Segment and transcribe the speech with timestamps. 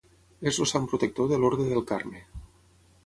[0.51, 2.27] És el sant protector de l'Orde del Carme.